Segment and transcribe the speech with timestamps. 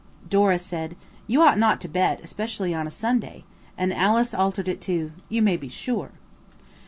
[0.27, 0.95] Dora said,
[1.27, 3.43] "You ought not to bet, especially on Sunday,"
[3.77, 6.09] and Alice altered it to "You may be sure."